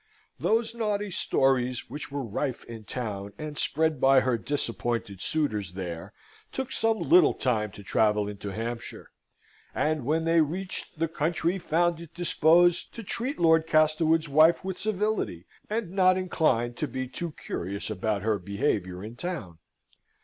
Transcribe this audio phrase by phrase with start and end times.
[0.39, 6.11] Those naughty stories which were rife in town, and spread by her disappointed suitors there,
[6.51, 9.11] took some little time to travel into Hampshire;
[9.75, 14.79] and when they reached the country found it disposed to treat Lord Castlewood's wife with
[14.79, 19.59] civility, and not inclined to be too curious about her behaviour in town.